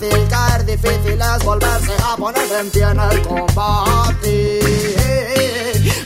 Fácil 0.00 0.28
caer, 0.28 0.64
difícil 0.64 1.20
es 1.20 1.44
volverse 1.44 1.92
a 2.02 2.16
poner 2.16 2.52
en 2.60 2.70
pie 2.70 2.82
en 2.82 3.00
el 3.00 3.22
combate. 3.22 4.60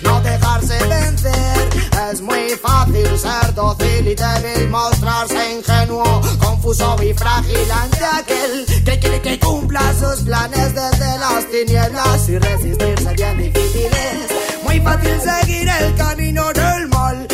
No 0.03 0.21
dejarse 0.21 0.79
vencer, 0.89 1.69
es 2.13 2.21
muy 2.21 2.51
fácil 2.61 3.19
ser 3.19 3.55
dócil 3.55 4.09
y 4.09 4.15
débil, 4.15 4.69
mostrarse 4.69 5.55
ingenuo, 5.55 6.21
confuso 6.41 6.97
y 7.03 7.15
frágil 7.15 7.71
ante 7.71 8.05
aquel 8.05 8.67
que 8.85 8.99
quiere 8.99 9.21
que 9.23 9.39
cumpla 9.39 9.83
sus 9.99 10.23
planes 10.25 10.75
desde 10.75 11.19
las 11.19 11.51
tinieblas 11.51 12.29
y 12.29 12.39
resistirse 12.39 13.13
bien 13.15 13.39
difícil 13.39 13.87
es. 13.87 14.63
Muy 14.65 14.81
fácil 14.81 15.21
seguir 15.21 15.69
el 15.69 15.95
camino 15.95 16.53
del 16.53 16.89
mal, 16.89 17.27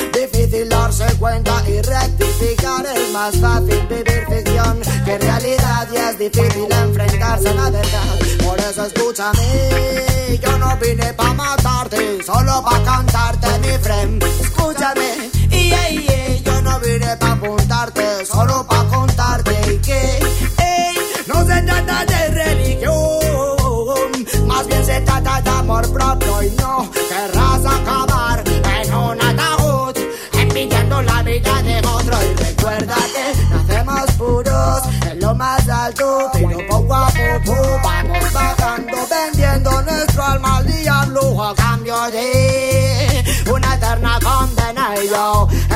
difícil 0.50 0.68
darse 0.68 1.06
cuenta 1.18 1.62
y 1.68 1.80
rectificar. 1.80 2.84
Es 2.86 3.12
más 3.12 3.36
fácil 3.36 3.86
vivir 3.88 4.26
ficción 4.28 4.80
que 5.04 5.18
realidad 5.18 5.88
y 5.92 5.96
es 5.96 6.18
difícil 6.18 6.66
enfrentarse 6.70 7.48
a 7.48 7.54
la 7.54 7.70
verdad. 7.70 8.18
Por 8.44 8.58
eso 8.58 8.84
escúchame, 8.84 10.38
yo 10.42 10.58
no 10.58 10.76
vine 10.78 11.12
pa' 11.14 11.34
matarte, 11.34 12.22
solo 12.24 12.62
pa' 12.64 12.82
cantarte 12.82 13.58
mi 13.60 13.69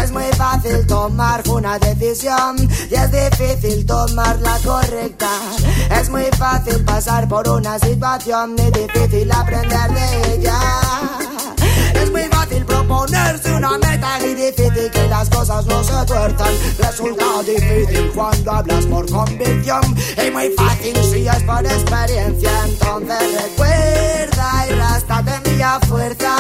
es 0.01 0.13
muy 0.13 0.31
fácil 0.37 0.87
tomar 0.87 1.43
una 1.49 1.77
decisión 1.79 2.57
y 2.89 2.95
es 2.95 3.11
difícil 3.11 3.85
tomar 3.85 4.39
la 4.41 4.59
correcta. 4.59 5.29
Es 5.91 6.09
muy 6.09 6.27
fácil 6.39 6.85
pasar 6.85 7.29
por 7.29 7.49
una 7.49 7.77
situación 7.81 8.55
y 8.57 8.71
difícil 8.71 9.33
aprender 9.33 9.91
de 9.91 10.35
ella. 10.35 10.59
Es 11.95 12.11
muy 12.13 12.23
fácil 12.25 12.65
proponerse 12.65 13.53
una 13.53 13.77
meta 13.79 14.19
y 14.21 14.35
difícil 14.35 14.91
que 14.93 15.09
las 15.09 15.29
cosas 15.29 15.67
no 15.67 15.83
se 15.83 16.07
tuerzan. 16.07 16.55
Resulta 16.79 17.43
difícil 17.45 18.13
cuando 18.15 18.53
hablas 18.53 18.87
por 18.87 19.11
convicción 19.11 19.83
y 20.25 20.31
muy 20.31 20.49
fácil 20.51 20.97
si 21.11 21.27
es 21.27 21.43
por 21.43 21.65
experiencia. 21.65 22.53
Entonces 22.67 23.43
recuerda 23.43 24.67
y 24.69 24.75
rástate 24.75 25.51
mi 25.51 25.55
fuerza, 25.89 26.37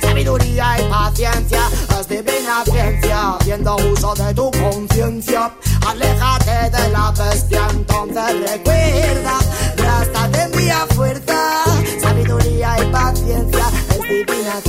sabiduría 0.00 0.76
y 0.80 0.90
paciencia. 0.90 1.68
Divina 2.08 2.64
ciencia, 2.64 3.36
haciendo 3.36 3.76
uso 3.76 4.14
de 4.14 4.34
tu 4.34 4.50
conciencia. 4.50 5.50
Aléjate 5.86 6.76
de 6.76 6.88
la 6.90 7.12
bestia, 7.12 7.66
entonces 7.70 8.50
recuerda, 8.50 9.38
rástate 9.76 10.48
mi 10.56 10.94
fuerza, 10.94 11.64
sabiduría 12.00 12.76
y 12.82 12.86
paciencia. 12.86 13.66
Es 13.90 14.02
divina 14.02 14.60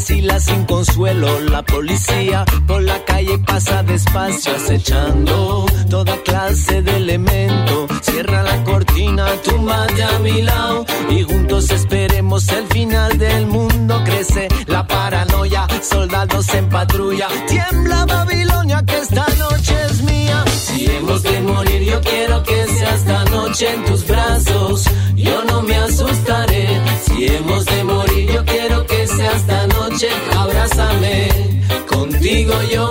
vacila 0.00 0.40
sin 0.40 0.64
consuelo. 0.64 1.40
La 1.40 1.62
policía 1.62 2.44
por 2.66 2.82
la 2.82 3.04
calle 3.04 3.36
pasa 3.38 3.82
despacio, 3.82 4.56
acechando 4.56 5.66
toda 5.90 6.16
clase 6.22 6.80
de 6.80 6.96
elemento. 6.96 7.86
Cierra 8.00 8.42
la 8.42 8.64
cortina, 8.64 9.26
túmbate 9.44 10.02
a 10.02 10.18
mi 10.20 10.40
lado 10.40 10.86
y 11.10 11.22
juntos 11.22 11.70
esperemos 11.70 12.48
el 12.48 12.66
final 12.68 13.18
del 13.18 13.46
mundo. 13.46 14.02
Crece 14.04 14.48
la 14.66 14.86
paranoia, 14.86 15.66
soldados 15.82 16.48
en 16.54 16.68
patrulla. 16.70 17.28
Tiembla 17.46 18.06
Babilonia, 18.06 18.82
que 18.86 18.98
esta 19.00 19.26
noche 19.38 19.74
es 19.90 20.02
mía. 20.02 20.44
Si 20.46 20.86
hemos 20.86 21.22
de 21.22 21.40
morir, 21.42 21.82
yo 21.82 22.00
quiero 22.00 22.42
que 22.42 22.66
sea 22.68 22.94
esta 22.94 23.24
noche 23.26 23.74
en 23.74 23.84
tus 23.84 24.06
brazos. 24.06 24.49
Contigo 32.50 32.62
yo 32.62 32.89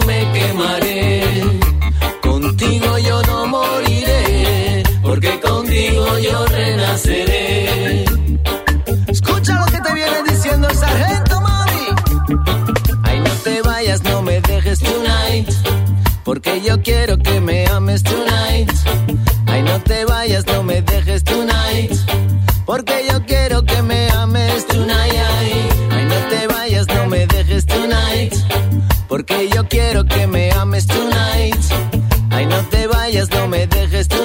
vayas, 33.09 33.29
no 33.31 33.47
me 33.47 33.65
dejes. 33.65 34.18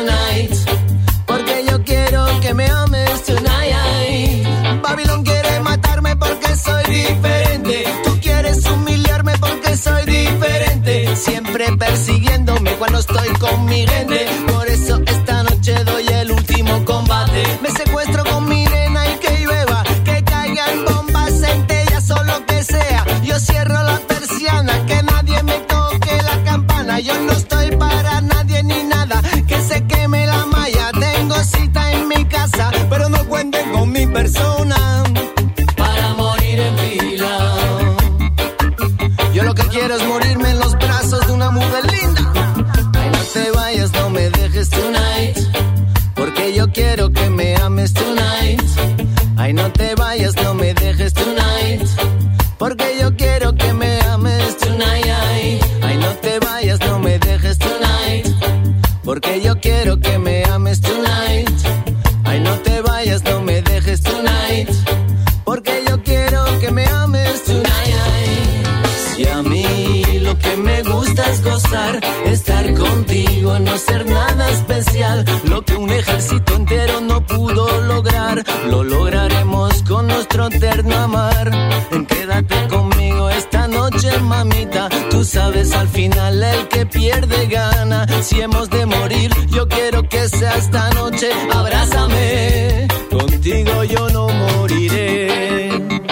dejemos 88.45 88.69
de 88.71 88.87
morir. 88.87 89.31
Yo 89.49 89.67
quiero 89.69 90.07
que 90.09 90.29
sea 90.29 90.57
esta 90.57 90.91
noche, 90.91 91.31
abrázame. 91.53 92.87
Contigo 93.11 93.85
yo 93.85 94.09
no 94.11 94.29
moriré. 94.29 95.69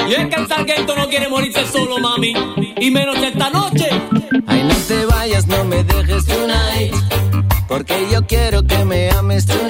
Y 0.09 0.13
es 0.15 0.27
que 0.29 0.41
el 0.41 0.49
sargento 0.49 0.97
no 0.97 1.09
quiere 1.09 1.29
morirse 1.29 1.67
solo, 1.67 1.99
mami. 1.99 2.33
Y 2.81 2.91
menos 2.91 3.17
esta 3.19 3.51
noche. 3.51 3.89
Ay, 4.47 4.65
no 4.65 4.75
te 4.89 5.07
vayas, 5.07 5.47
no 5.47 5.65
me 5.65 5.85
dejes 5.85 6.25
tonight. 6.25 6.95
Porque 7.69 8.09
yo 8.11 8.27
quiero 8.27 8.63
que 8.67 8.85
me 8.85 9.11
ames 9.11 9.47
tonight. 9.47 9.62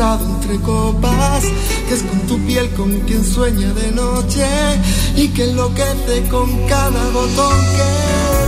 Entre 0.00 0.58
copas, 0.60 1.44
que 1.86 1.94
es 1.94 2.02
con 2.02 2.20
tu 2.20 2.38
piel 2.46 2.70
con 2.70 2.90
quien 3.00 3.22
sueña 3.22 3.70
de 3.74 3.92
noche 3.92 4.46
y 5.14 5.28
que 5.28 5.44
enloquece 5.44 6.26
con 6.30 6.48
cada 6.66 7.10
botón 7.10 7.58
que 7.76 7.90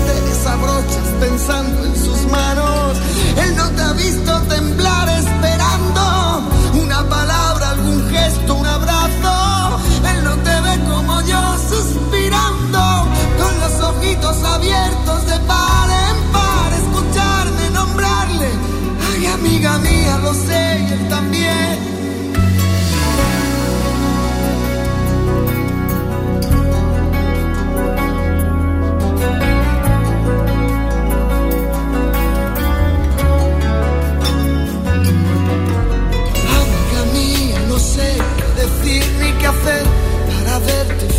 te 0.06 0.20
desabrochas 0.30 1.08
pensando 1.20 1.84
en 1.84 1.94
sus 1.94 2.30
manos. 2.30 2.96
Él 3.36 3.54
no 3.54 3.68
te 3.68 3.82
ha 3.82 3.92
visto 3.92 4.40
temblar 4.48 5.08
esperando 5.10 6.50
una 6.82 7.06
palabra, 7.06 7.70
algún 7.70 8.08
gesto, 8.08 8.54
un 8.54 8.66
abrazo. 8.66 9.78
Él 10.10 10.24
no 10.24 10.34
te 10.36 10.60
ve 10.62 10.80
como 10.90 11.20
yo 11.20 11.56
suspirando 11.68 12.80
con 13.38 13.60
los 13.60 13.90
ojitos 13.90 14.42
abiertos 14.42 15.21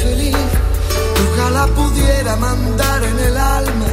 feliz. 0.03 0.37
Ojalá 1.25 1.65
pudiera 1.67 2.35
mandar 2.35 3.03
en 3.03 3.19
el 3.27 3.37
alma 3.37 3.89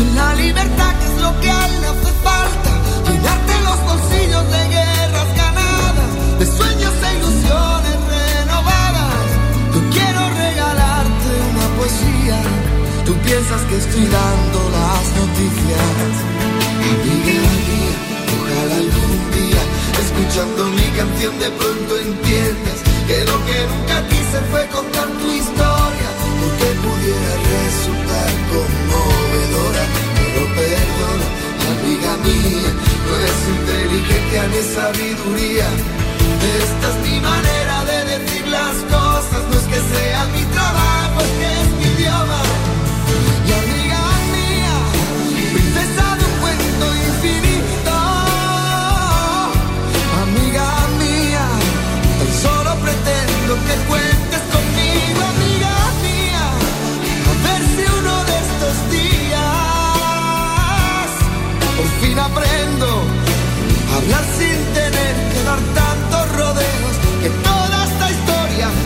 en 0.00 0.14
la 0.14 0.34
libertad 0.34 0.92
que 0.98 1.06
es 1.10 1.16
lo 1.24 1.30
que 1.40 1.50
a 1.50 1.66
él 1.66 1.74
le 1.82 1.86
hace 1.94 2.12
falta. 2.28 2.70
Llenarte 3.06 3.54
los 3.68 3.78
bolsillos 3.90 4.44
de 4.54 4.62
guerras 4.76 5.30
ganadas, 5.42 6.10
de 6.40 6.46
sueños 6.58 6.94
e 7.06 7.10
ilusiones 7.18 7.98
renovadas. 8.14 9.26
Yo 9.74 9.80
quiero 9.94 10.20
regalarte 10.44 11.30
una 11.52 11.66
poesía. 11.78 12.38
Tú 13.06 13.12
piensas 13.26 13.62
que 13.68 13.76
estoy 13.84 14.06
dando 14.18 14.58
las 14.76 15.04
noticias. 15.20 16.12
Ojalá 18.36 18.76
algún 18.84 19.18
día, 19.38 19.62
escuchando 20.04 20.60
mi 20.78 20.88
canción, 20.98 21.32
de 21.38 21.50
pronto 21.58 21.92
entiendas 21.98 22.78
que 23.08 23.18
lo 23.24 23.36
que 23.46 23.58
nunca 23.72 23.96
quise 24.08 24.38
fue 24.50 24.66
contar 24.68 24.97
sabiduría. 34.62 35.66
Esta 36.58 36.88
es 36.90 36.96
mi 37.10 37.20
manera 37.20 37.67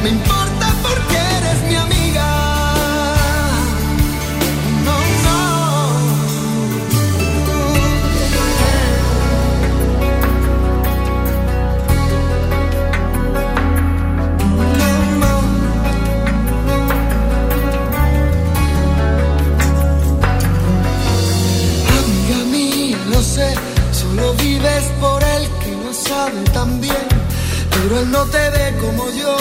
me 0.03 0.11
importa 0.11 0.75
porque 0.83 1.17
eres 1.17 1.63
mi 1.69 1.77
amiga. 1.77 2.27
No, 4.85 4.97
Amiga 21.99 22.45
mía, 22.51 22.99
lo 23.11 23.23
sé, 23.23 23.55
solo 23.93 24.35
vives 24.35 24.85
por 25.01 25.23
él 25.23 25.49
que 25.63 25.71
no 25.77 25.93
sabe 25.93 26.41
tan 26.53 26.81
bien. 26.81 27.09
Pero 27.71 28.01
él 28.01 28.11
no 28.11 28.25
te 28.27 28.51
ve 28.51 28.75
como 28.81 29.11
yo 29.11 29.37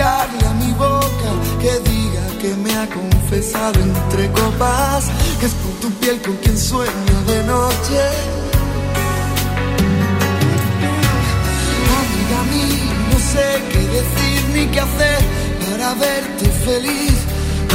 suplicarle 0.00 0.46
a 0.46 0.54
mi 0.54 0.72
boca 0.72 1.30
que 1.60 1.90
diga 1.90 2.26
que 2.40 2.54
me 2.56 2.74
ha 2.74 2.86
confesado 2.88 3.80
entre 3.80 4.30
copas, 4.32 5.04
que 5.38 5.46
es 5.46 5.52
por 5.52 5.72
tu 5.80 5.90
piel 6.00 6.20
con 6.22 6.36
quien 6.36 6.56
sueño 6.56 7.16
de 7.26 7.44
noche. 7.44 8.00
Amiga 12.00 12.40
mía, 12.52 12.94
no 13.12 13.18
sé 13.18 13.62
qué 13.70 13.78
decir 13.98 14.40
ni 14.54 14.66
qué 14.72 14.80
hacer 14.80 15.18
para 15.70 15.94
verte 15.94 16.46
feliz. 16.64 17.18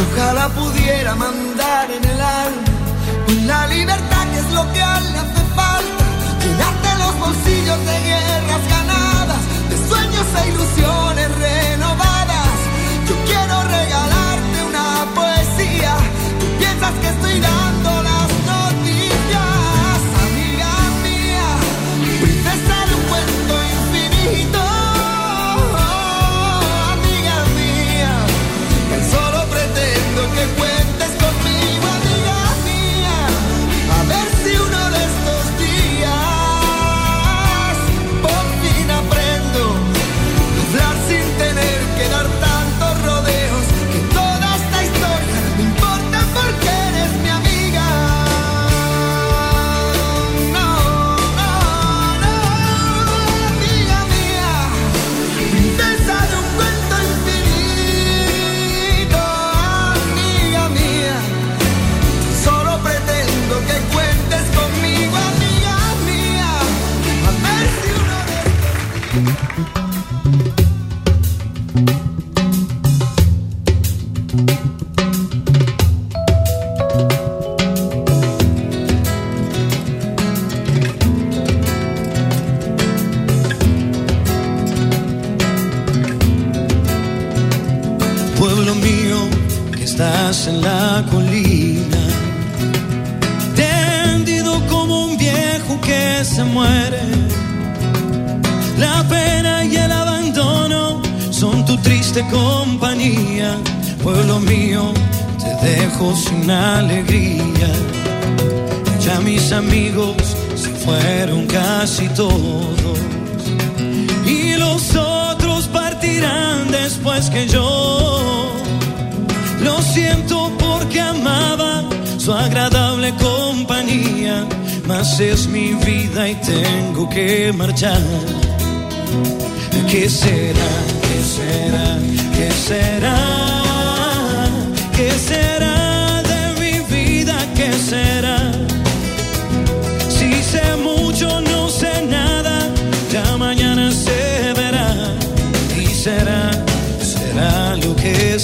Ojalá 0.03 0.49
pudiera 0.49 1.15
mandar 1.15 1.91
en 1.91 2.03
el 2.03 2.21
alma 2.21 2.71
con 3.25 3.47
la 3.47 3.67
libertad 3.67 4.23
que 4.31 4.39
es 4.39 4.51
lo 4.51 4.73
que 4.73 4.81
a 4.81 4.97
él 4.97 5.13
le 5.13 5.19
hace 5.19 5.43
falta. 5.55 6.05
Llenarte 6.41 6.89
los 7.03 7.19
bolsillos 7.19 7.79
de 7.89 7.97
guerras 8.09 8.63
ganadas, 8.69 9.41
de 9.69 9.89
sueños 9.89 10.04
e 10.17 10.49
ilusiones 10.49 11.29
renovadas. 11.35 12.47
Yo 13.07 13.15
quiero 13.25 13.63
regalarte 13.63 14.63
una 14.69 15.05
poesía. 15.13 15.97
Tú 16.39 16.45
piensas 16.57 16.93
que 17.01 17.07
estoy 17.07 17.39
dando 17.41 17.74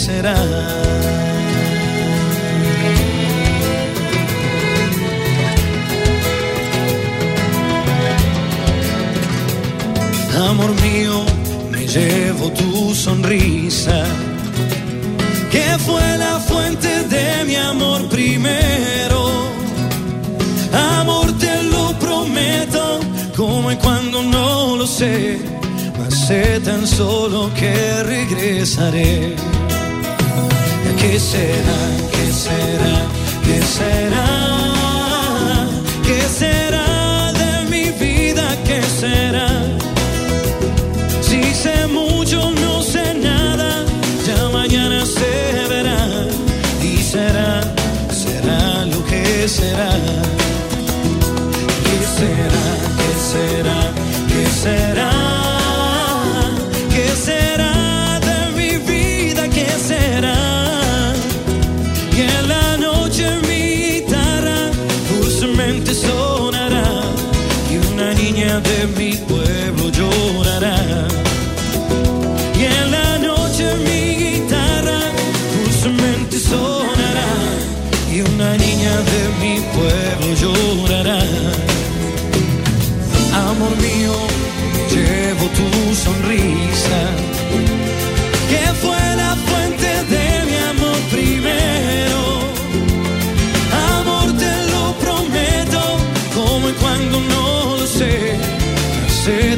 será. 0.05 0.35
Amor 10.49 10.71
mío, 10.81 11.23
me 11.69 11.85
llevo 11.85 12.49
tu 12.51 12.95
sonrisa, 12.95 14.03
que 15.51 15.67
fue 15.85 16.17
la 16.17 16.39
fuente 16.39 16.91
de 17.15 17.45
mi 17.45 17.55
amor 17.55 18.09
primero. 18.09 19.21
Amor, 20.99 21.27
te 21.37 21.63
lo 21.73 21.93
prometo, 21.99 22.99
como 23.35 23.71
y 23.71 23.75
cuando 23.75 24.23
no 24.23 24.77
lo 24.77 24.87
sé, 24.87 25.39
mas 25.99 26.13
sé 26.27 26.59
tan 26.61 26.87
solo 26.87 27.51
que 27.53 28.03
regresaré. 28.03 29.50
¿Qué 31.11 31.19
será? 31.19 31.79
¿Qué 32.09 32.31
será? 32.31 32.95
¿Qué 33.43 33.61
será? 33.61 34.27
¿Qué 36.05 36.21
será 36.21 37.33
de 37.33 37.69
mi 37.69 37.89
vida? 37.99 38.55
¿Qué 38.65 38.81
será? 38.81 39.49
Si 41.21 41.53
sé 41.53 41.85
mucho, 41.87 42.51
no 42.51 42.81
sé 42.81 43.13
nada, 43.15 43.83
ya 44.25 44.47
mañana 44.53 45.05
se 45.05 45.67
verá. 45.67 45.99
Y 46.81 47.03
será, 47.03 47.61
será 48.09 48.85
lo 48.85 49.05
que 49.05 49.49
será. 49.49 49.91
¿Qué 51.87 51.99
será? 52.15 52.63
¿Qué 52.99 53.11
será? 53.31 53.79
¿Qué 54.29 54.49
será? 54.61 55.30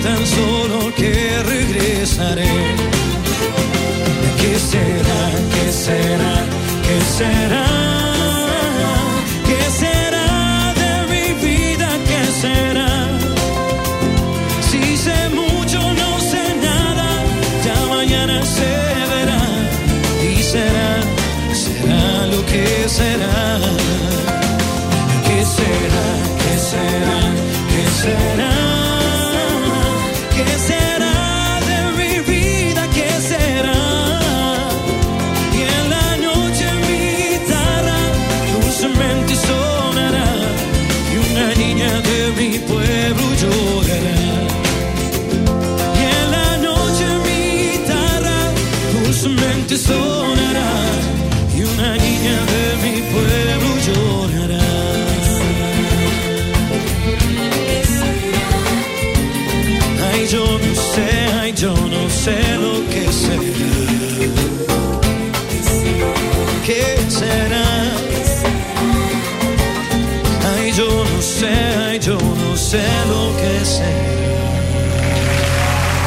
tan 0.03 0.27
solo 0.27 0.93
que 0.95 1.41
regresaré. 1.43 2.51
¿Qué 4.41 4.59
será? 4.59 5.21
¿Qué 5.53 5.71
será? 5.71 6.45
¿Qué 6.85 7.01
será? 7.17 7.92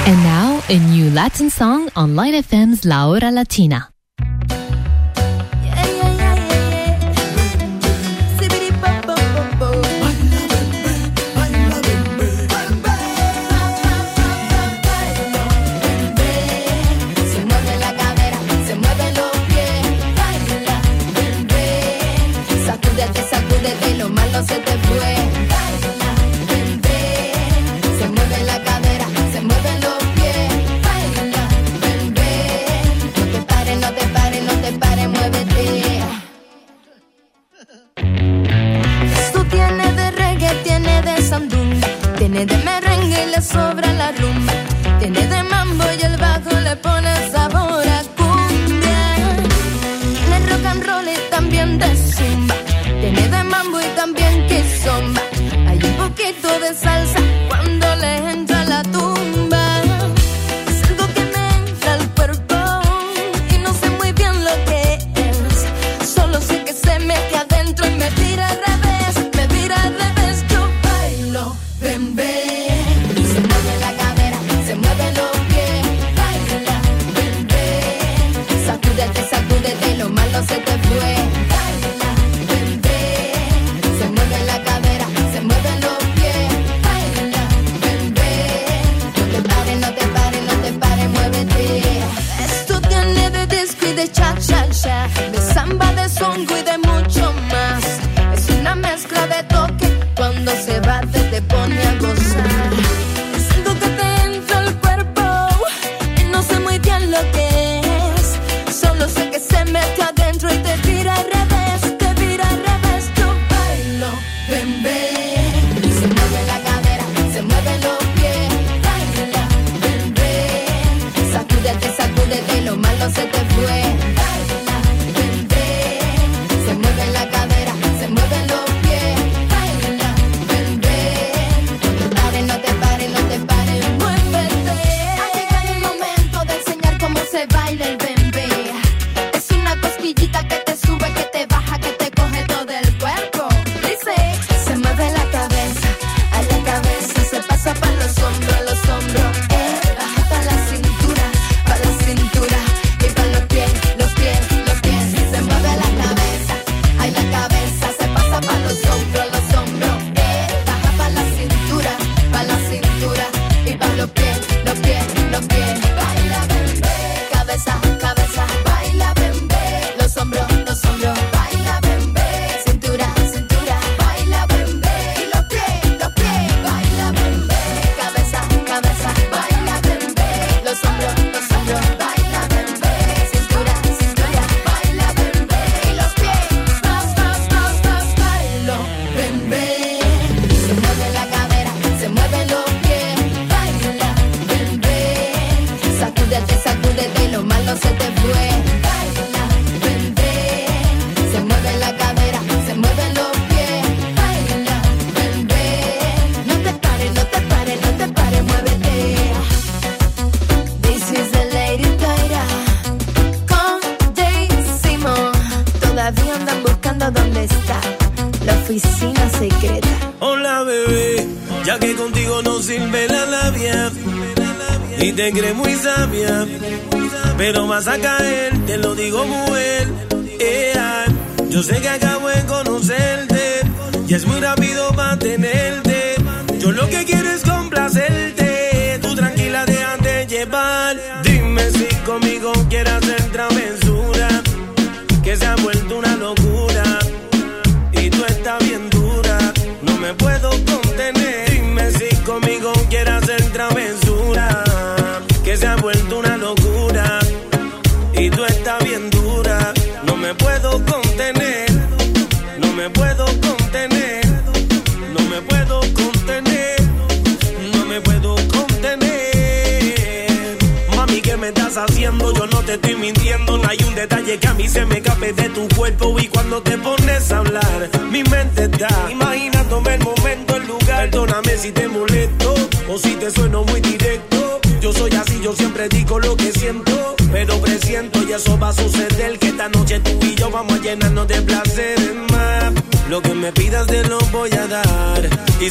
And 0.08 0.22
now, 0.24 0.62
a 0.68 0.78
new 0.90 1.10
Latin 1.10 1.48
song 1.48 1.90
on 1.94 2.16
Line 2.16 2.34
FM's 2.34 2.84
La 2.84 3.06
Hora 3.06 3.30
Latina. 3.30 3.95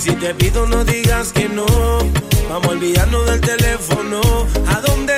Si 0.06 0.12
te 0.18 0.36
pido 0.36 0.68
no 0.68 0.84
digas 0.84 1.34
que 1.34 1.50
no, 1.50 1.66
vamos 2.48 2.68
a 2.68 2.70
olvidarnos 2.70 3.26
del 3.26 3.42
teléfono. 3.42 4.22
¿A 4.68 4.80
dónde 4.82 5.16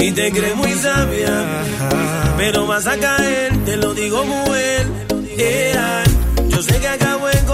y 0.00 0.12
te 0.12 0.32
crees 0.32 0.56
muy 0.56 0.72
sabia, 0.72 1.62
pero 2.36 2.66
vas 2.66 2.86
a 2.86 2.96
caer, 2.96 3.56
te 3.64 3.76
lo 3.76 3.92
digo 3.94 4.24
muy 4.24 4.58
bien. 4.58 5.36
Yeah. 5.36 6.04
Yo 6.48 6.62
sé 6.62 6.78
que 6.80 6.88
acabo 6.88 7.28
en 7.28 7.44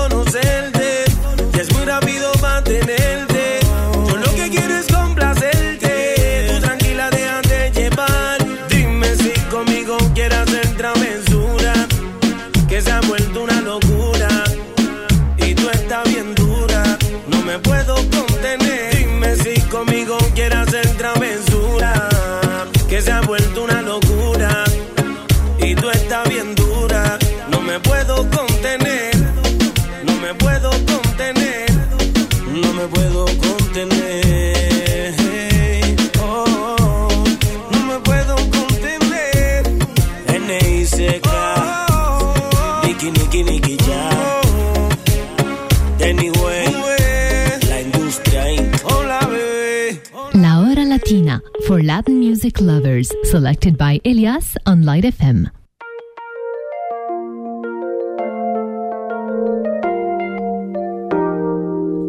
Colors, 52.97 53.13
selected 53.25 53.77
by 53.77 54.01
Elias 54.05 54.57
on 54.65 54.83
Light 54.83 55.05
FM. 55.05 55.51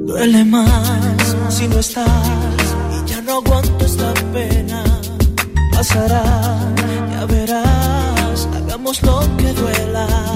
Duele 0.07 0.45
más 0.45 1.35
si 1.49 1.67
no 1.67 1.79
estás 1.79 2.75
y 2.93 3.09
ya 3.09 3.21
no 3.21 3.33
aguanto 3.33 3.85
esta 3.85 4.13
pena. 4.33 4.83
Pasará, 5.73 6.23
ya 7.11 7.25
verás, 7.25 8.47
hagamos 8.55 9.01
lo 9.03 9.19
que 9.37 9.53
duela. 9.53 10.26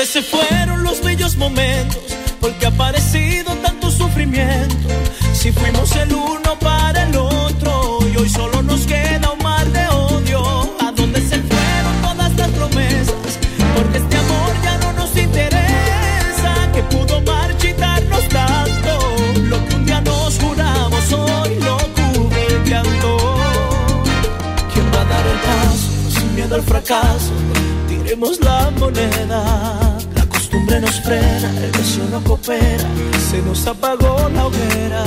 ¿Dónde 0.00 0.12
se 0.12 0.22
fueron 0.22 0.82
los 0.82 1.02
bellos 1.02 1.36
momentos? 1.36 2.16
Porque 2.40 2.64
ha 2.64 2.70
parecido 2.70 3.54
tanto 3.56 3.90
sufrimiento. 3.90 4.88
Si 5.34 5.52
fuimos 5.52 5.94
el 5.94 6.14
uno 6.14 6.58
para 6.58 7.02
el 7.02 7.14
otro 7.14 7.98
y 8.10 8.16
hoy 8.16 8.28
solo 8.30 8.62
nos 8.62 8.86
queda 8.86 9.30
un 9.30 9.42
mar 9.42 9.66
de 9.70 9.86
odio. 9.88 10.42
¿A 10.80 10.90
dónde 10.92 11.20
se 11.20 11.38
fueron 11.42 11.94
todas 12.00 12.34
las 12.34 12.48
promesas? 12.48 13.38
Porque 13.76 13.98
este 13.98 14.16
amor 14.16 14.52
ya 14.64 14.78
no 14.78 14.92
nos 14.94 15.14
interesa. 15.14 16.54
Que 16.72 16.82
pudo 16.84 17.20
marchitarnos 17.20 18.26
tanto. 18.30 18.98
Lo 19.50 19.68
que 19.68 19.74
un 19.74 19.84
día 19.84 20.00
nos 20.00 20.38
juramos 20.38 21.12
hoy 21.12 21.56
lo 21.56 21.76
cubierto. 21.76 23.18
¿Quién 24.72 24.86
va 24.94 25.02
a 25.02 25.04
dar 25.04 25.26
el 25.26 25.38
paso 25.40 26.10
sin 26.18 26.34
miedo 26.36 26.54
al 26.54 26.62
fracaso? 26.62 27.32
Tiremos 27.86 28.40
la 28.40 28.70
moneda 28.78 29.89
hambre 30.70 30.80
nos 30.86 31.00
frena, 31.00 31.50
el 31.64 31.72
deseo 31.72 32.04
no 32.10 32.22
coopera, 32.22 32.88
se 33.30 33.42
nos 33.42 33.66
apagó 33.66 34.28
la 34.32 34.46
hoguera. 34.46 35.04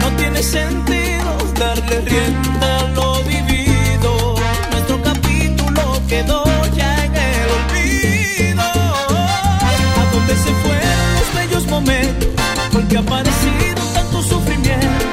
No 0.00 0.08
tiene 0.16 0.42
sentido 0.42 1.36
darle 1.58 2.00
rienda 2.02 2.78
a 2.80 2.88
lo 2.88 3.22
vivido, 3.24 4.34
nuestro 4.72 5.02
capítulo 5.02 6.00
quedó 6.06 6.44
ya 6.76 7.04
en 7.04 7.16
el 7.16 7.48
olvido. 7.58 8.62
¿A 8.62 10.04
dónde 10.12 10.34
se 10.36 10.52
fueron 10.62 11.08
los 11.18 11.34
bellos 11.34 11.66
momentos? 11.66 12.28
Porque 12.72 12.96
ha 12.96 13.00
aparecido 13.00 13.82
tanto 13.94 14.22
sufrimiento, 14.22 15.06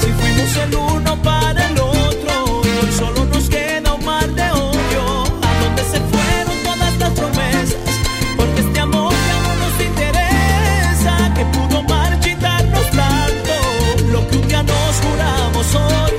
si 0.00 0.08
fuimos 0.12 0.56
el 0.56 0.74
错。 15.70 16.17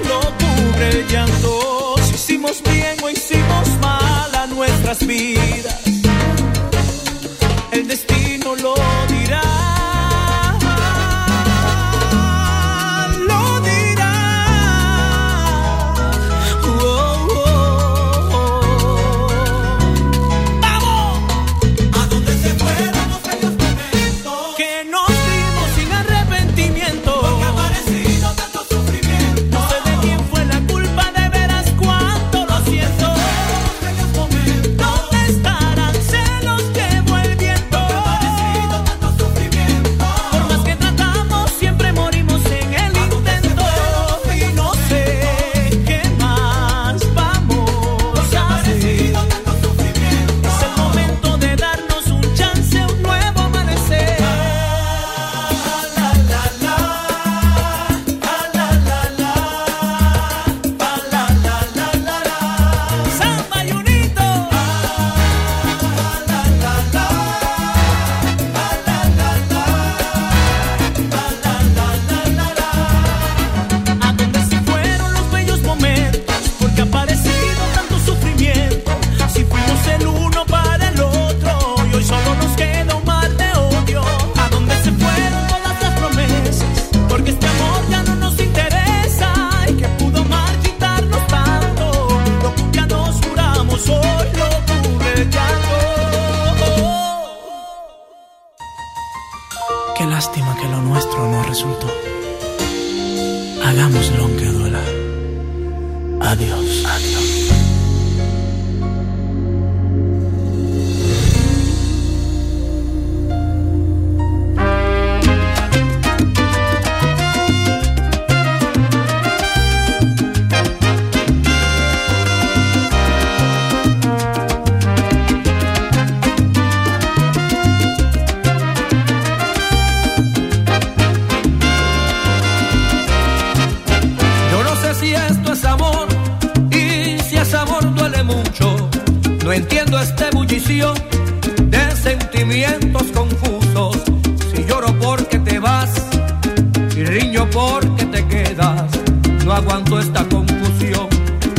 aguanto 149.59 149.99
esta 149.99 150.23
confusión 150.29 151.09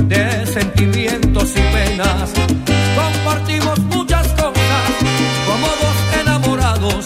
de 0.04 0.46
sentimientos 0.46 1.50
y 1.54 1.60
penas. 1.74 2.30
Compartimos 2.96 3.78
muchas 3.94 4.26
cosas 4.28 4.90
como 5.46 5.66
dos 5.66 5.98
enamorados. 6.20 7.04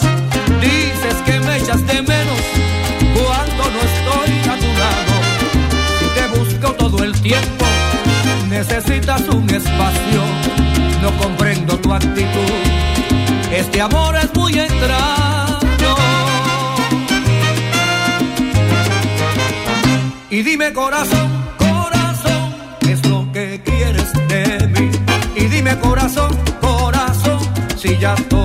Dices 0.61 1.15
que 1.25 1.39
me 1.41 1.57
echas 1.57 1.85
de 1.85 2.01
menos 2.01 2.41
cuando 3.13 3.63
no 3.73 3.79
estoy 3.91 4.31
a 4.53 4.55
tu 4.63 4.71
lado. 4.83 5.15
Te 6.15 6.39
busco 6.39 6.71
todo 6.73 7.03
el 7.03 7.13
tiempo, 7.21 7.65
necesitas 8.49 9.21
un 9.27 9.49
espacio. 9.49 10.21
No 11.01 11.11
comprendo 11.21 11.77
tu 11.77 11.93
actitud. 11.93 12.55
Este 13.51 13.81
amor 13.81 14.15
es 14.15 14.33
muy 14.33 14.57
entrado. 14.57 15.14
Dime 20.65 20.73
corazón, 20.73 21.29
corazón, 21.59 22.55
es 22.89 23.05
lo 23.07 23.31
que 23.31 23.61
quieres 23.63 24.11
de 24.27 24.67
mí? 24.69 24.89
Y 25.35 25.45
dime 25.45 25.77
corazón, 25.79 26.35
corazón, 26.59 27.37
si 27.77 27.95
ya 27.99 28.15
estoy 28.15 28.44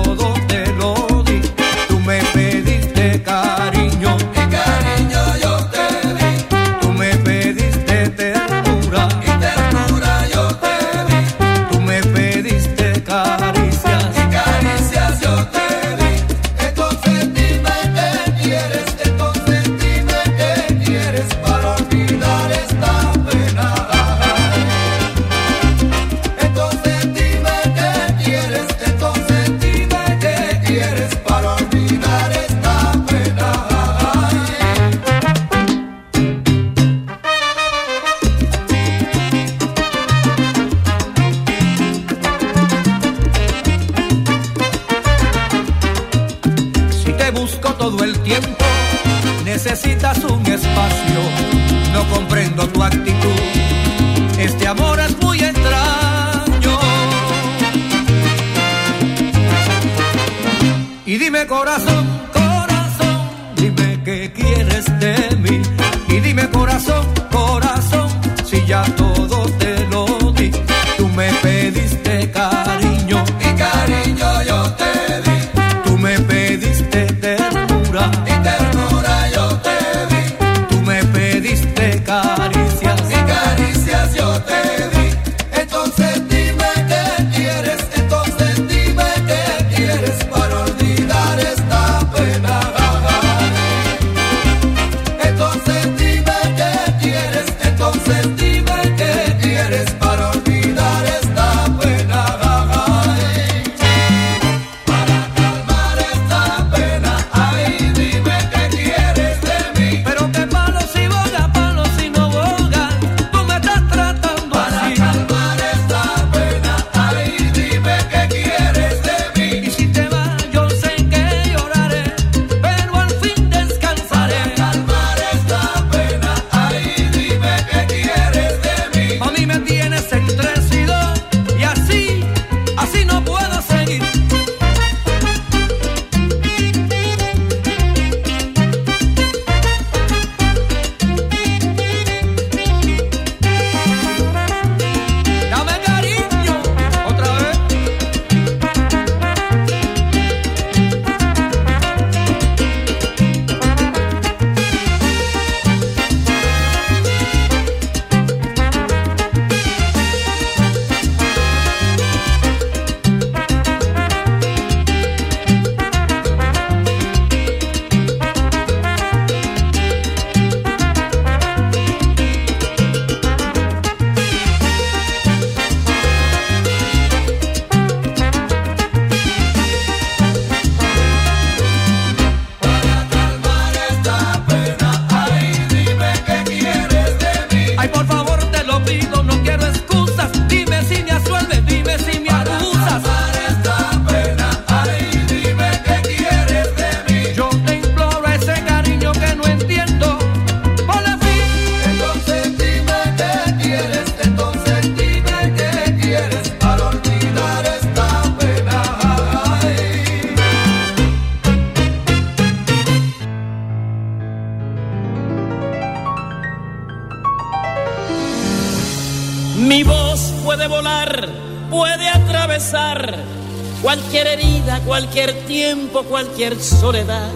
cualquier 225.11 225.45
tiempo, 225.45 226.03
cualquier 226.03 226.57
soledad, 226.57 227.31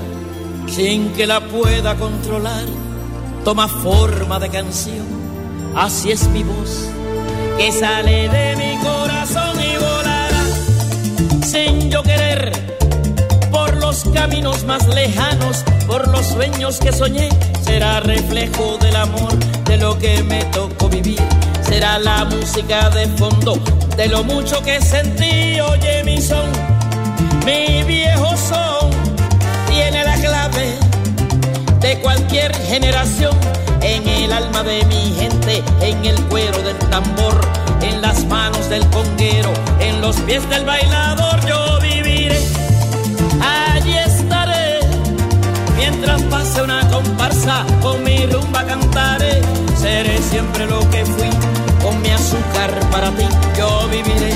sin 0.69 1.11
que 1.11 1.27
la 1.27 1.41
pueda 1.41 1.95
controlar, 1.95 2.63
toma 3.43 3.67
forma 3.67 4.39
de 4.39 4.47
canción. 4.47 5.05
Así 5.75 6.09
es 6.09 6.25
mi 6.29 6.43
voz, 6.43 6.87
que 7.57 7.73
sale 7.73 8.29
de 8.29 8.55
mi 8.55 8.77
corazón 8.81 9.57
y 9.59 9.75
volará, 9.75 10.45
sin 11.45 11.91
yo 11.91 12.01
querer, 12.01 12.53
por 13.51 13.75
los 13.75 14.05
caminos 14.13 14.63
más 14.63 14.87
lejanos, 14.87 15.65
por 15.85 16.07
los 16.07 16.27
sueños 16.27 16.79
que 16.79 16.93
soñé, 16.93 17.27
será 17.61 17.99
reflejo 17.99 18.77
del 18.79 18.95
amor, 18.95 19.35
de 19.65 19.75
lo 19.75 19.99
que 19.99 20.23
me 20.23 20.45
tocó 20.45 20.87
vivir 20.87 21.19
será 21.61 21.99
la 21.99 22.23
música 22.25 22.89
de 22.91 23.07
fondo 23.17 23.59
de 23.97 24.07
lo 24.07 24.23
mucho 24.23 24.61
que 24.61 24.79
sentí. 24.81 25.59
Oye, 25.59 26.03
mi 26.03 26.21
son, 26.21 26.49
mi 27.45 27.83
viejo 27.83 28.35
son, 28.35 28.89
tiene 29.69 30.03
la 30.03 30.15
clave 30.15 30.77
de 31.79 31.99
cualquier 31.99 32.55
generación. 32.55 33.37
En 33.81 34.07
el 34.07 34.33
alma 34.33 34.63
de 34.63 34.83
mi 34.85 35.13
gente, 35.19 35.63
en 35.81 36.03
el 36.05 36.19
cuero 36.23 36.57
del 36.63 36.77
tambor, 36.89 37.39
en 37.81 38.01
las 38.01 38.25
manos 38.25 38.67
del 38.69 38.83
conguero, 38.87 39.53
en 39.79 40.01
los 40.01 40.15
pies 40.21 40.47
del 40.49 40.65
bailador, 40.65 41.39
yo 41.45 41.79
viviré. 41.81 42.39
Allí 43.39 43.95
estaré, 43.95 44.79
mientras 45.77 46.21
pase 46.23 46.63
una 46.63 46.81
comparsa, 46.89 47.63
con 47.81 48.03
mi 48.03 48.25
rumba 48.25 48.63
cantaré. 48.65 49.41
Seré 49.79 50.17
siempre 50.23 50.65
lo 50.65 50.79
que 50.89 51.05
fui 51.05 51.29
con 51.83 52.01
mi 52.01 52.09
azúcar 52.09 52.71
para 52.91 53.11
ti 53.11 53.25
yo 53.55 53.87
viviré, 53.89 54.33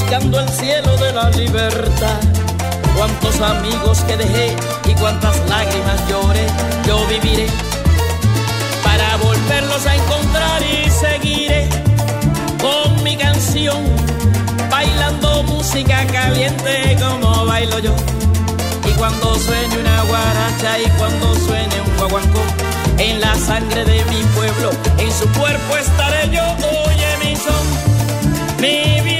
buscando 0.00 0.40
el 0.40 0.48
cielo 0.48 0.96
de 0.96 1.12
la 1.12 1.30
libertad 1.30 2.20
cuántos 2.96 3.40
amigos 3.40 4.00
que 4.06 4.16
dejé 4.16 4.56
y 4.86 4.94
cuántas 4.94 5.36
lágrimas 5.48 6.08
lloré, 6.08 6.46
yo 6.86 7.06
viviré 7.06 7.46
para 8.82 9.16
volverlos 9.18 9.86
a 9.86 9.96
encontrar 9.96 10.62
y 10.62 10.90
seguiré 10.90 11.68
con 12.60 13.02
mi 13.02 13.16
canción, 13.16 13.78
bailando 14.70 15.42
música 15.44 16.06
caliente 16.06 16.96
como 17.00 17.46
bailo 17.46 17.78
yo. 17.78 17.94
Y 18.88 18.92
cuando 18.92 19.34
suene 19.38 19.78
una 19.78 20.02
guaracha 20.04 20.78
y 20.78 20.90
cuando 20.98 21.34
suene 21.46 21.80
un 21.86 21.96
guaguancó, 21.98 22.42
en 22.98 23.20
la 23.20 23.34
sangre 23.34 23.84
de 23.84 24.04
mi 24.06 24.22
pueblo, 24.34 24.70
en 24.98 25.12
su 25.12 25.28
cuerpo 25.38 25.76
estaré 25.76 26.30
yo. 26.30 26.42
Oye 26.86 27.16
mi 27.22 27.36
son, 27.36 28.60
mi 28.60 29.00
viejo 29.02 29.19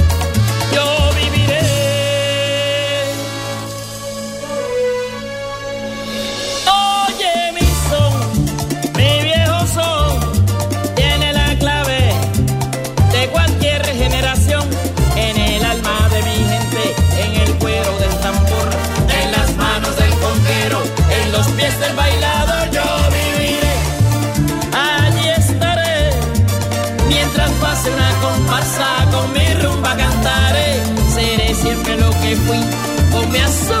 lo 32.51 32.59
que 32.59 32.67
fui, 32.67 33.11
con 33.11 33.80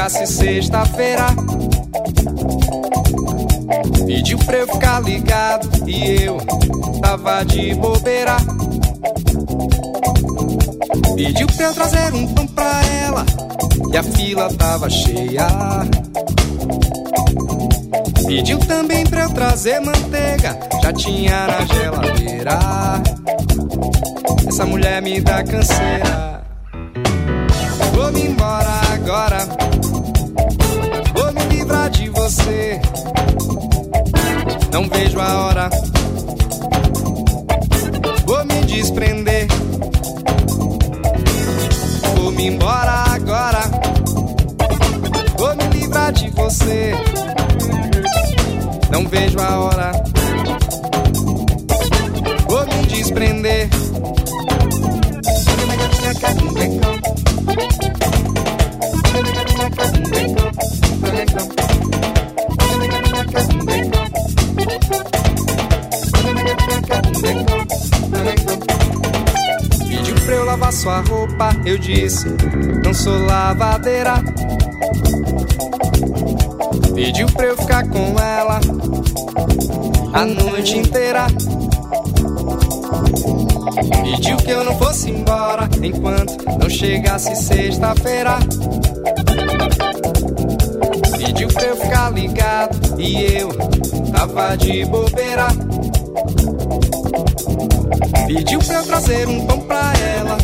Chegasse 0.00 0.26
sexta-feira. 0.26 1.26
Pediu 4.06 4.38
pra 4.38 4.56
eu 4.56 4.66
ficar 4.66 5.00
ligado 5.00 5.68
e 5.86 6.22
eu 6.22 6.38
tava 7.02 7.44
de 7.44 7.74
bobeira. 7.74 8.36
Pediu 11.14 11.46
pra 11.48 11.66
eu 11.66 11.74
trazer 11.74 12.14
um 12.14 12.26
pão 12.28 12.46
pra 12.46 12.80
ela 13.04 13.26
e 13.92 13.96
a 13.98 14.02
fila 14.02 14.48
tava 14.54 14.88
cheia. 14.88 15.46
Pediu 18.26 18.58
também 18.60 19.04
pra 19.04 19.24
eu 19.24 19.30
trazer 19.30 19.80
manteiga, 19.80 20.58
já 20.82 20.92
tinha 20.94 21.46
na 21.46 21.64
geladeira. 21.66 22.58
Essa 24.48 24.64
mulher 24.64 25.02
me 25.02 25.20
dá 25.20 25.44
canseira. 25.44 26.42
Vou 27.92 28.10
me 28.12 28.28
embora 28.28 28.80
agora, 28.94 29.38
você. 32.30 32.80
Não 34.72 34.88
vejo 34.88 35.18
a 35.18 35.46
hora, 35.46 35.70
vou 38.24 38.44
me 38.44 38.64
desprender. 38.66 39.48
Vou 42.14 42.30
me 42.30 42.46
embora 42.46 42.92
agora, 43.12 43.62
vou 45.36 45.56
me 45.56 45.64
livrar 45.76 46.12
de 46.12 46.30
você. 46.30 46.94
Não 48.90 49.08
vejo 49.08 49.40
a 49.40 49.58
hora. 49.58 49.92
Vou 52.48 52.64
me 52.66 52.86
desprender. 52.86 53.68
Pediu 69.86 70.14
pra 70.24 70.34
eu 70.34 70.44
lavar 70.46 70.72
sua 70.72 71.00
roupa, 71.00 71.50
eu 71.66 71.76
disse: 71.76 72.26
Não 72.82 72.94
sou 72.94 73.18
lavadeira. 73.18 74.14
Pediu 76.94 77.26
pra 77.26 77.46
eu 77.48 77.56
ficar 77.58 77.86
com 77.86 78.18
ela 78.18 78.58
a 80.14 80.24
noite 80.24 80.78
inteira. 80.78 81.26
Pediu 84.02 84.38
que 84.38 84.50
eu 84.50 84.64
não 84.64 84.78
fosse 84.78 85.10
embora 85.10 85.68
enquanto 85.82 86.46
não 86.58 86.70
chegasse 86.70 87.36
sexta-feira. 87.36 88.38
Pediu 91.40 91.54
pra 91.54 91.66
eu 91.68 91.76
ficar 91.76 92.12
ligado 92.12 93.00
e 93.00 93.38
eu 93.38 93.48
tava 94.12 94.56
de 94.58 94.84
bobeira. 94.84 95.46
Pediu 98.26 98.58
pra 98.58 98.74
eu 98.74 98.84
trazer 98.84 99.26
um 99.26 99.46
pão 99.46 99.58
pra 99.60 99.90
ela 100.18 100.36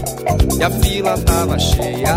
e 0.58 0.62
a 0.62 0.70
fila 0.70 1.18
tava 1.18 1.58
cheia. 1.58 2.16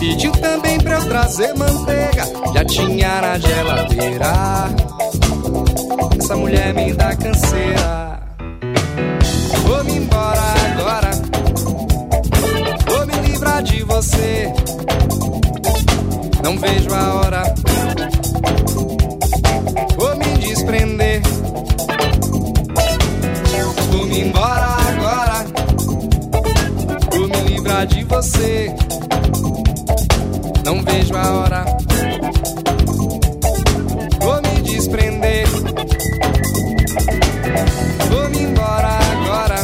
Pediu 0.00 0.32
também 0.32 0.80
pra 0.80 0.94
eu 0.94 1.08
trazer 1.08 1.54
manteiga, 1.54 2.26
já 2.52 2.64
tinha 2.64 3.20
na 3.20 3.38
geladeira. 3.38 4.32
Essa 6.18 6.34
mulher 6.34 6.74
me 6.74 6.92
dá 6.94 7.14
canseira. 7.14 8.20
Vou 9.64 9.84
me 9.84 9.98
embora 9.98 10.42
agora, 10.72 11.10
vou 12.88 13.06
me 13.06 13.28
livrar 13.28 13.62
de 13.62 13.84
você. 13.84 14.52
Não 16.42 16.58
vejo 16.58 16.92
a 16.92 17.14
hora, 17.14 17.54
vou 19.96 20.16
me 20.16 20.38
desprender. 20.38 21.22
Vou 23.90 24.06
me 24.06 24.20
embora 24.20 24.66
agora, 24.88 25.44
vou 27.12 27.28
me 27.28 27.40
livrar 27.48 27.86
de 27.86 28.02
você. 28.04 28.74
Não 30.64 30.82
vejo 30.82 31.16
a 31.16 31.32
hora. 31.32 31.64
Vou 34.20 34.42
me 34.42 34.62
desprender. 34.62 35.46
Vou 38.10 38.30
me 38.30 38.42
embora 38.42 38.98
agora. 39.12 39.56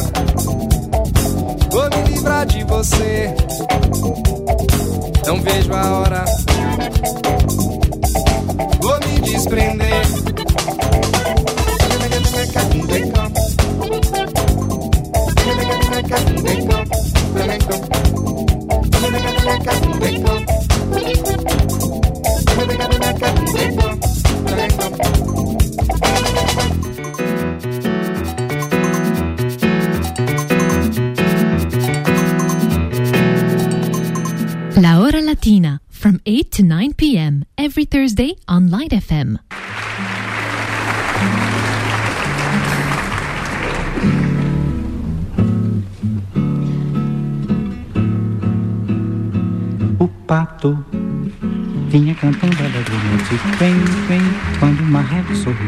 Vou 1.71 1.89
me 1.89 2.11
livrar 2.11 2.45
de 2.45 2.63
você. 2.63 3.33
Não 5.25 5.41
vejo 5.41 5.73
a 5.73 5.99
hora. 5.99 6.48
Thank 10.51 11.03
you. 11.05 11.08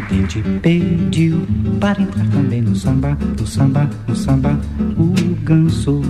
Marreco 0.01 0.31
sorridente 0.31 0.43
Pediu 0.61 1.47
para 1.79 2.01
entrar 2.01 2.27
também 2.27 2.61
no 2.61 2.75
samba 2.75 3.17
No 3.39 3.47
samba, 3.47 3.89
no 4.07 4.15
samba 4.15 4.59
O 4.97 5.13
ganso. 5.43 6.01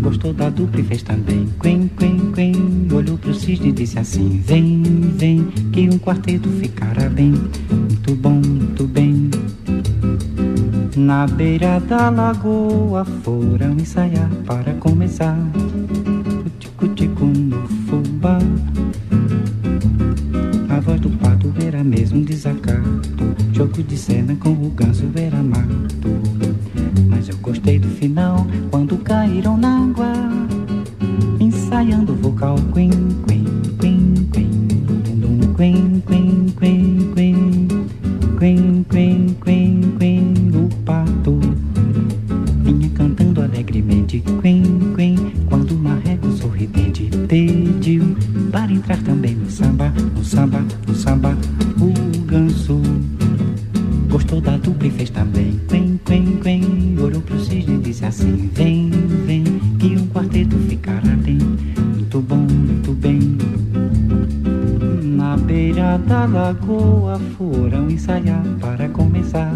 Gostou 0.00 0.32
da 0.32 0.48
dupla 0.50 0.80
e 0.80 0.84
fez 0.84 1.02
também 1.02 1.48
Quen, 1.60 1.88
quen, 1.98 2.32
quen, 2.32 2.88
olhou 2.92 3.18
pro 3.18 3.34
cisne 3.34 3.68
e 3.68 3.72
disse 3.72 3.98
assim 3.98 4.40
Vem, 4.44 4.82
vem, 5.16 5.44
que 5.72 5.88
um 5.88 5.98
quarteto 5.98 6.48
ficará 6.48 7.08
bem. 7.08 7.34
Muito 7.70 8.14
bom, 8.16 8.40
muito 8.44 8.86
bem. 8.86 9.30
Na 10.96 11.26
beira 11.26 11.78
da 11.80 12.10
lagoa 12.10 13.04
foram 13.22 13.72
ensaiar 13.74 14.28
foram 67.68 67.90
ensaiar 67.90 68.42
para 68.60 68.88
começar 68.88 69.52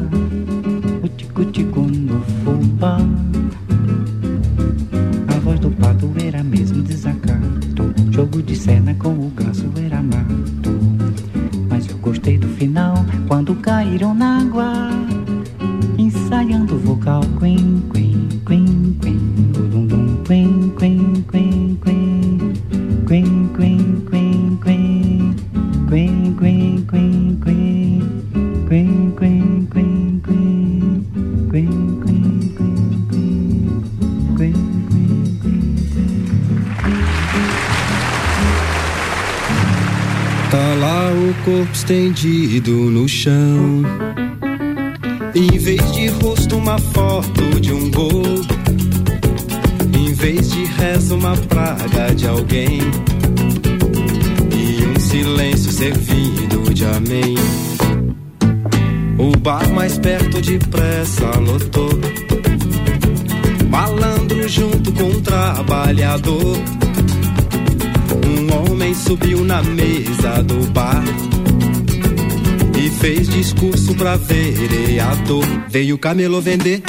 pra 74.03 74.17
vereador. 74.17 75.45
Veio 75.69 75.97
camelô 75.97 76.41
vender 76.41 76.83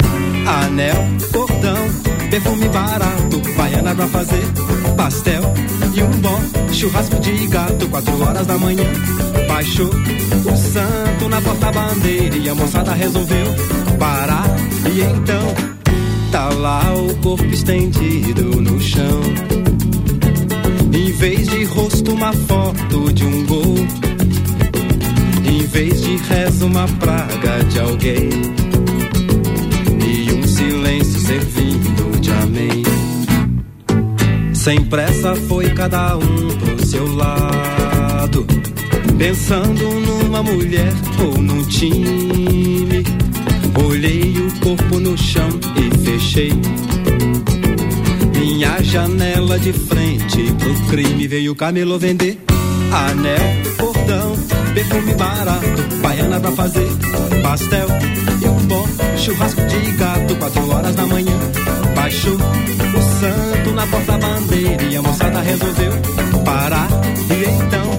anel, 0.44 0.96
cordão, 1.32 1.78
perfume 2.28 2.68
barato, 2.68 3.40
baiana 3.56 3.94
pra 3.94 4.08
fazer 4.08 4.42
pastel 4.96 5.42
e 5.94 6.02
um 6.02 6.10
bom 6.18 6.40
churrasco 6.72 7.14
de 7.20 7.46
gato. 7.46 7.88
Quatro 7.88 8.20
horas 8.20 8.44
da 8.48 8.58
manhã 8.58 8.82
baixou 9.46 9.90
o 9.90 10.56
santo 10.56 11.28
na 11.28 11.40
porta-bandeira 11.40 12.36
e 12.36 12.48
a 12.48 12.54
moçada 12.54 12.92
resolveu 12.92 13.46
parar. 13.96 14.50
E 14.92 15.00
então 15.00 15.54
tá 16.32 16.48
lá 16.48 16.82
o 16.94 17.14
corpo 17.18 17.44
estendido 17.44 18.60
no 18.60 18.80
chão. 18.80 19.20
Em 20.92 21.12
vez 21.12 21.48
de 21.48 21.62
rosto, 21.62 22.12
uma 22.12 22.32
foto 22.32 23.12
de 23.12 23.24
um 23.24 23.46
gol. 23.46 24.03
Vez 25.74 26.02
de 26.02 26.16
reza, 26.18 26.66
uma 26.66 26.86
praga 26.86 27.64
de 27.64 27.80
alguém. 27.80 28.30
E 30.06 30.32
um 30.32 30.46
silêncio 30.46 31.20
servindo 31.20 32.20
de 32.20 32.30
amém. 32.30 32.84
Sem 34.54 34.84
pressa 34.84 35.34
foi 35.34 35.68
cada 35.70 36.16
um 36.16 36.56
pro 36.60 36.86
seu 36.86 37.12
lado. 37.16 38.46
Pensando 39.18 39.82
numa 39.98 40.44
mulher 40.44 40.92
ou 41.18 41.42
num 41.42 41.64
time. 41.64 43.02
Olhei 43.84 44.32
o 44.38 44.60
corpo 44.60 45.00
no 45.00 45.18
chão 45.18 45.48
e 45.74 46.04
fechei. 46.04 46.52
Minha 48.38 48.80
janela 48.80 49.58
de 49.58 49.72
frente 49.72 50.54
pro 50.56 50.72
crime 50.88 51.26
veio 51.26 51.50
o 51.50 51.56
camelô 51.56 51.98
vender 51.98 52.38
anel, 52.94 53.40
cordão, 53.76 54.33
perfume 54.74 55.14
barato, 55.14 55.82
baiana 56.02 56.40
pra 56.40 56.50
fazer 56.50 56.88
pastel 57.42 57.86
e 58.42 58.48
um 58.48 58.66
bom 58.66 58.84
churrasco 59.16 59.60
de 59.62 59.92
gato. 59.92 60.36
Quatro 60.36 60.68
horas 60.70 60.94
da 60.96 61.06
manhã 61.06 61.32
baixou 61.94 62.34
o 62.34 63.20
santo 63.20 63.70
na 63.72 63.86
porta-bandeira 63.86 64.82
e 64.82 64.96
a 64.96 65.02
moçada 65.02 65.40
resolveu 65.40 65.92
parar. 66.44 66.88
E 67.30 67.44
então 67.44 67.98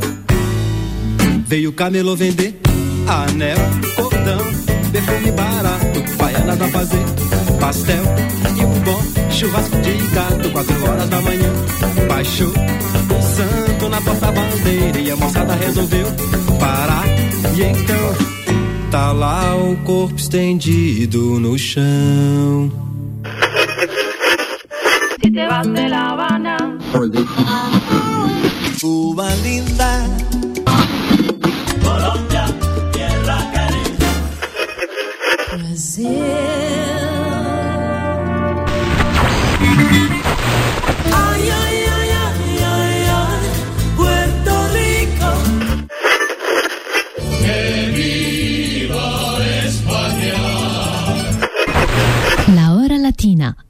veio 1.48 1.70
o 1.70 1.74
camelô 1.74 2.16
vender 2.16 2.60
anel, 3.08 3.58
cordão, 3.96 4.40
perfume 4.92 5.32
barato, 5.32 6.04
baiana 6.18 6.58
pra 6.58 6.68
fazer 6.68 7.04
pastel 7.60 8.04
e 8.58 8.66
um 8.66 8.80
bom 8.82 9.02
churrasco 9.32 9.78
de 9.78 9.94
gato. 10.14 10.52
Quatro 10.52 10.90
horas 10.90 11.10
da 11.10 11.22
manhã 11.22 11.54
baixou 12.10 12.50
o 12.50 13.22
santo 13.22 13.90
na 13.90 14.02
porta-bandeira 14.02 15.00
e 15.00 15.12
a 15.12 15.16
moçada 15.16 15.56
resolveu 15.56 16.06
parar. 16.58 17.06
E 17.56 17.64
então 17.64 18.16
tá 18.91 19.12
lá 19.12 19.56
o 19.56 19.76
corpo 19.78 20.16
estendido 20.16 21.39
no 21.39 21.58
chão. 21.58 22.72
Si 25.22 25.32
te 25.32 25.47
vas 25.47 25.68
de 25.68 25.88
La 25.88 26.12
Habana, 26.12 26.58
Cuba 28.80 29.30
linda. 29.43 29.91
Colombia, 31.84 32.45
tierra 32.91 33.38
querida. 33.53 34.12
Ay, 35.53 35.78